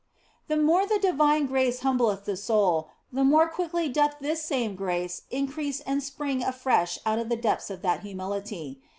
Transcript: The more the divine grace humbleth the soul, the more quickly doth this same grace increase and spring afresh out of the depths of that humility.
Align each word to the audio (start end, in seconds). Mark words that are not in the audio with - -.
The 0.47 0.57
more 0.57 0.87
the 0.87 0.97
divine 0.97 1.45
grace 1.45 1.81
humbleth 1.81 2.25
the 2.25 2.35
soul, 2.35 2.89
the 3.13 3.23
more 3.23 3.47
quickly 3.47 3.87
doth 3.87 4.15
this 4.19 4.41
same 4.43 4.75
grace 4.75 5.21
increase 5.29 5.79
and 5.81 6.01
spring 6.01 6.43
afresh 6.43 6.97
out 7.05 7.19
of 7.19 7.29
the 7.29 7.35
depths 7.37 7.69
of 7.69 7.83
that 7.83 7.99
humility. 7.99 8.81